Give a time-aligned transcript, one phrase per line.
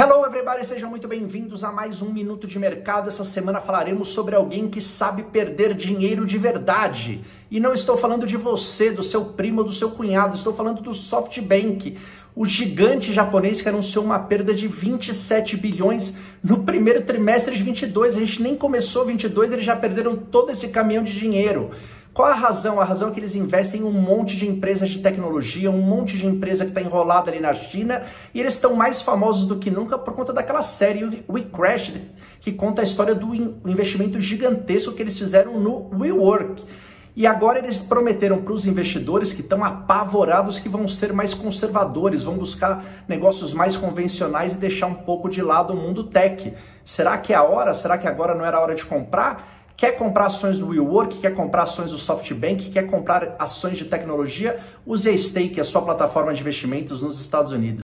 [0.00, 3.08] Hello everybody, sejam muito bem-vindos a mais um Minuto de Mercado.
[3.08, 7.20] Essa semana falaremos sobre alguém que sabe perder dinheiro de verdade.
[7.50, 10.94] E não estou falando de você, do seu primo, do seu cunhado, estou falando do
[10.94, 11.98] SoftBank,
[12.32, 18.16] o gigante japonês que anunciou uma perda de 27 bilhões no primeiro trimestre de 22.
[18.16, 21.72] A gente nem começou 22, eles já perderam todo esse caminhão de dinheiro.
[22.18, 22.80] Qual a razão?
[22.80, 26.18] A razão é que eles investem em um monte de empresas de tecnologia, um monte
[26.18, 28.02] de empresa que está enrolada ali na China,
[28.34, 32.10] e eles estão mais famosos do que nunca por conta daquela série We Crashed,
[32.40, 33.32] que conta a história do
[33.64, 36.64] investimento gigantesco que eles fizeram no WeWork.
[37.14, 42.24] E agora eles prometeram para os investidores que estão apavorados que vão ser mais conservadores,
[42.24, 46.52] vão buscar negócios mais convencionais e deixar um pouco de lado o mundo tech.
[46.84, 47.74] Será que é a hora?
[47.74, 49.57] Será que agora não era a hora de comprar?
[49.78, 54.58] Quer comprar ações do WeWork, quer comprar ações do SoftBank, quer comprar ações de tecnologia?
[54.84, 57.76] Use a Stake, a sua plataforma de investimentos nos Estados Unidos.